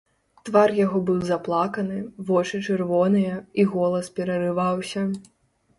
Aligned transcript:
Твар 0.47 0.69
яго 0.77 1.01
быў 1.09 1.19
заплаканы, 1.31 1.99
вочы 2.31 2.63
чырвоныя, 2.69 3.39
і 3.61 3.69
голас 3.77 4.13
перарываўся. 4.21 5.11